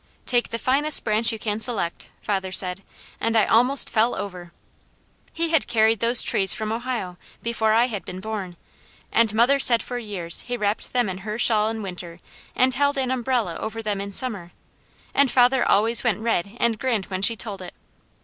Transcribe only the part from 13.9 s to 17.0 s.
in summer, and father always went red and